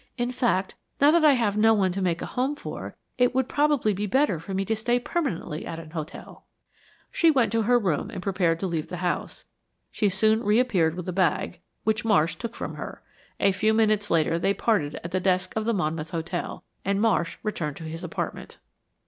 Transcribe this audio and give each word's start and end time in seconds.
In 0.17 0.31
fact, 0.31 0.73
now 0.99 1.11
that 1.11 1.23
I 1.23 1.33
have 1.33 1.55
no 1.55 1.75
one 1.75 1.91
to 1.91 2.01
make 2.01 2.23
a 2.23 2.25
home 2.25 2.55
for, 2.55 2.95
it 3.19 3.35
would 3.35 3.47
probably 3.47 3.93
be 3.93 4.07
better 4.07 4.39
for 4.39 4.51
me 4.51 4.65
to 4.65 4.75
stay 4.75 4.99
permanently 4.99 5.63
at 5.63 5.77
an 5.77 5.91
hotel." 5.91 6.47
She 7.11 7.29
went 7.29 7.51
to 7.51 7.61
her 7.61 7.77
room 7.77 8.09
and 8.09 8.19
prepared 8.19 8.59
to 8.61 8.65
leave 8.65 8.87
the 8.89 8.97
house. 9.05 9.45
She 9.91 10.09
soon 10.09 10.41
reappeared 10.43 10.95
with 10.95 11.07
a 11.07 11.13
bag, 11.13 11.59
which 11.83 12.03
Marsh 12.03 12.35
took 12.35 12.55
from 12.55 12.73
her. 12.77 13.03
A 13.39 13.51
few 13.51 13.75
minutes 13.75 14.09
later 14.09 14.39
they 14.39 14.55
parted 14.55 14.99
at 15.03 15.11
the 15.11 15.19
desk 15.19 15.53
of 15.55 15.65
the 15.65 15.73
Monmouth 15.73 16.09
Hotel, 16.09 16.63
and 16.83 16.99
Marsh 16.99 17.37
returned 17.43 17.77
to 17.77 17.83
his 17.83 18.03
apartment. 18.03 18.57